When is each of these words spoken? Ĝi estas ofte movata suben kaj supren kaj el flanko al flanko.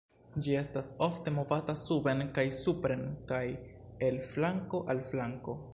Ĝi 0.45 0.53
estas 0.61 0.87
ofte 1.07 1.33
movata 1.35 1.75
suben 1.81 2.25
kaj 2.39 2.47
supren 2.63 3.07
kaj 3.33 3.45
el 4.09 4.21
flanko 4.33 4.87
al 4.95 5.09
flanko. 5.13 5.59